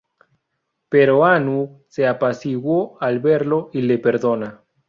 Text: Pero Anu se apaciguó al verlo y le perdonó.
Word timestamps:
Pero 0.89 1.23
Anu 1.23 1.83
se 1.87 2.07
apaciguó 2.07 2.97
al 3.01 3.19
verlo 3.19 3.69
y 3.71 3.83
le 3.83 3.99
perdonó. 3.99 4.61